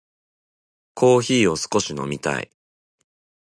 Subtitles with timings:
[0.95, 2.49] コーヒーを少し飲みたい。